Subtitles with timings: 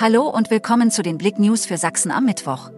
[0.00, 2.70] Hallo und willkommen zu den Blick News für Sachsen am Mittwoch.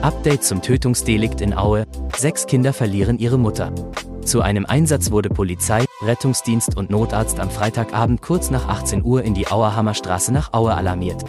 [0.00, 1.84] Update zum Tötungsdelikt in Aue.
[2.16, 3.74] Sechs Kinder verlieren ihre Mutter.
[4.24, 9.34] Zu einem Einsatz wurde Polizei, Rettungsdienst und Notarzt am Freitagabend kurz nach 18 Uhr in
[9.34, 11.22] die Auerhammer Straße nach Aue alarmiert.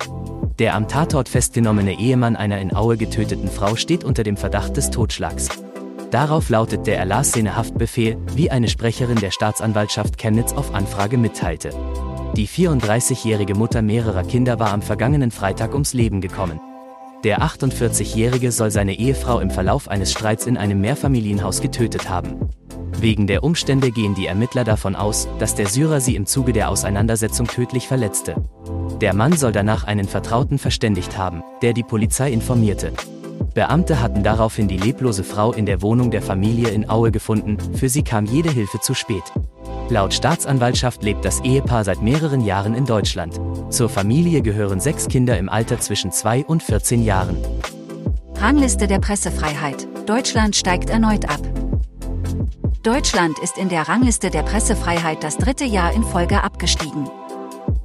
[0.60, 4.92] Der am Tatort festgenommene Ehemann einer in Aue getöteten Frau steht unter dem Verdacht des
[4.92, 5.50] Totschlags.
[6.12, 11.72] Darauf lautet der erlassene Haftbefehl, wie eine Sprecherin der Staatsanwaltschaft Chemnitz auf Anfrage mitteilte.
[12.36, 16.60] Die 34-jährige Mutter mehrerer Kinder war am vergangenen Freitag ums Leben gekommen.
[17.24, 22.50] Der 48-jährige soll seine Ehefrau im Verlauf eines Streits in einem Mehrfamilienhaus getötet haben.
[23.00, 26.70] Wegen der Umstände gehen die Ermittler davon aus, dass der Syrer sie im Zuge der
[26.70, 28.36] Auseinandersetzung tödlich verletzte.
[29.00, 32.92] Der Mann soll danach einen Vertrauten verständigt haben, der die Polizei informierte.
[33.54, 37.90] Beamte hatten daraufhin die leblose Frau in der Wohnung der Familie in Aue gefunden, für
[37.90, 39.24] sie kam jede Hilfe zu spät.
[39.90, 43.40] Laut Staatsanwaltschaft lebt das Ehepaar seit mehreren Jahren in Deutschland.
[43.70, 47.38] Zur Familie gehören sechs Kinder im Alter zwischen 2 und 14 Jahren.
[48.36, 49.86] Rangliste der Pressefreiheit.
[50.06, 51.42] Deutschland steigt erneut ab.
[52.84, 57.10] Deutschland ist in der Rangliste der Pressefreiheit das dritte Jahr in Folge abgestiegen.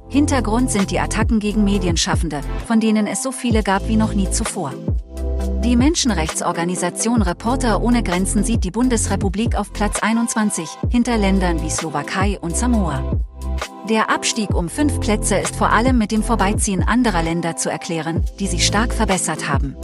[0.09, 4.31] Hintergrund sind die Attacken gegen Medienschaffende, von denen es so viele gab wie noch nie
[4.31, 4.73] zuvor.
[5.63, 12.37] Die Menschenrechtsorganisation Reporter ohne Grenzen sieht die Bundesrepublik auf Platz 21, hinter Ländern wie Slowakei
[12.39, 13.19] und Samoa.
[13.89, 18.25] Der Abstieg um fünf Plätze ist vor allem mit dem Vorbeiziehen anderer Länder zu erklären,
[18.39, 19.75] die sich stark verbessert haben.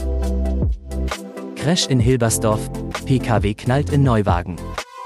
[1.56, 2.70] Crash in Hilbersdorf,
[3.06, 4.56] PKW knallt in Neuwagen.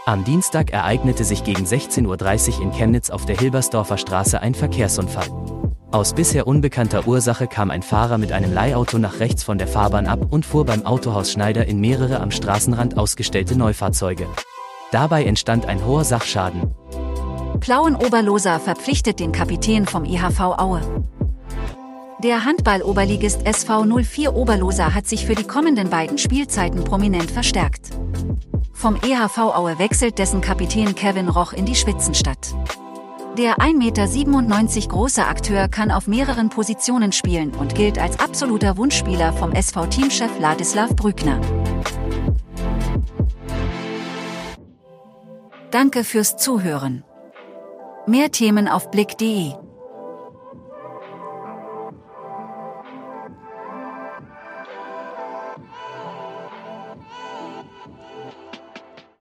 [0.07, 5.58] Am Dienstag ereignete sich gegen 16.30 Uhr in Chemnitz auf der Hilbersdorfer Straße ein Verkehrsunfall.
[5.91, 10.07] Aus bisher unbekannter Ursache kam ein Fahrer mit einem Leihauto nach rechts von der Fahrbahn
[10.07, 14.27] ab und fuhr beim Autohaus Schneider in mehrere am Straßenrand ausgestellte Neufahrzeuge.
[14.93, 16.75] Dabei entstand ein hoher Sachschaden.
[17.61, 20.83] Plauen Oberloser verpflichtet den Kapitän vom IHV Aue.
[22.23, 27.93] Der Handball-Oberligist SV 04 Oberloser hat sich für die kommenden beiden Spielzeiten prominent verstärkt.
[28.75, 32.55] Vom EHV Aue wechselt dessen Kapitän Kevin Roch in die Spitzenstadt.
[33.39, 39.33] Der 1,97 Meter große Akteur kann auf mehreren Positionen spielen und gilt als absoluter Wunschspieler
[39.33, 41.41] vom SV-Teamchef Ladislav Brückner.
[45.71, 47.05] Danke fürs Zuhören.
[48.09, 49.53] Mehr Themen auf blick.de